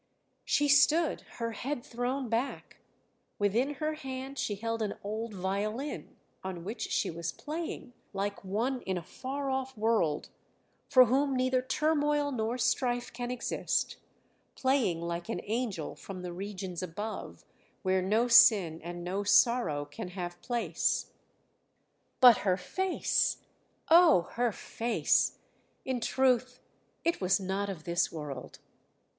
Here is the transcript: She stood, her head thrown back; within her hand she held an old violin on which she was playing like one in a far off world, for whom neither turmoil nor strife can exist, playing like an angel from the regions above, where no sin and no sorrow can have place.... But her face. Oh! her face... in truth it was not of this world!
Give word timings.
She 0.45 0.67
stood, 0.67 1.21
her 1.37 1.51
head 1.51 1.83
thrown 1.85 2.27
back; 2.27 2.77
within 3.37 3.75
her 3.75 3.93
hand 3.93 4.39
she 4.39 4.55
held 4.55 4.81
an 4.81 4.95
old 5.03 5.35
violin 5.35 6.15
on 6.43 6.63
which 6.63 6.89
she 6.89 7.11
was 7.11 7.31
playing 7.31 7.93
like 8.11 8.43
one 8.43 8.81
in 8.87 8.97
a 8.97 9.03
far 9.03 9.51
off 9.51 9.77
world, 9.77 10.29
for 10.89 11.05
whom 11.05 11.35
neither 11.35 11.61
turmoil 11.61 12.31
nor 12.31 12.57
strife 12.57 13.13
can 13.13 13.29
exist, 13.29 13.97
playing 14.55 15.01
like 15.03 15.29
an 15.29 15.39
angel 15.43 15.95
from 15.95 16.23
the 16.23 16.33
regions 16.33 16.81
above, 16.81 17.45
where 17.83 18.01
no 18.01 18.27
sin 18.27 18.81
and 18.83 19.03
no 19.03 19.23
sorrow 19.23 19.85
can 19.85 20.07
have 20.07 20.41
place.... 20.41 21.11
But 22.19 22.37
her 22.39 22.57
face. 22.57 23.43
Oh! 23.87 24.21
her 24.33 24.51
face... 24.51 25.37
in 25.85 25.99
truth 26.01 26.59
it 27.05 27.21
was 27.21 27.39
not 27.39 27.69
of 27.69 27.83
this 27.83 28.11
world! 28.11 28.57